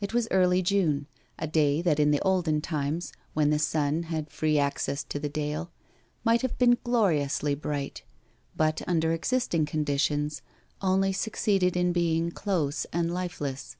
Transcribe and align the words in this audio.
It 0.00 0.14
was 0.14 0.28
early 0.30 0.62
June, 0.62 1.06
a 1.38 1.46
day 1.46 1.82
that 1.82 2.00
in 2.00 2.10
the 2.10 2.22
olden 2.22 2.62
times, 2.62 3.12
when 3.34 3.50
the 3.50 3.58
sun 3.58 4.04
had 4.04 4.30
free 4.30 4.58
access 4.58 5.04
to 5.04 5.18
the 5.20 5.28
dale, 5.28 5.70
might 6.24 6.40
have 6.40 6.56
been 6.56 6.78
gloriously 6.84 7.54
bright, 7.54 8.02
but 8.56 8.80
under 8.86 9.12
existing 9.12 9.66
conditions 9.66 10.40
only 10.80 11.12
succeeded 11.12 11.76
in 11.76 11.92
being 11.92 12.30
close 12.30 12.86
and 12.94 13.12
lifeless. 13.12 13.76